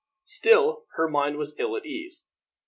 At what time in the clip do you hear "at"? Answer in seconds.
1.77-1.85